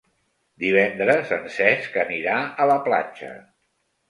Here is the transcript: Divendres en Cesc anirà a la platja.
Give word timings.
Divendres 0.63 1.33
en 1.37 1.45
Cesc 1.57 1.99
anirà 2.05 2.39
a 2.65 2.69
la 2.73 2.79
platja. 2.89 3.31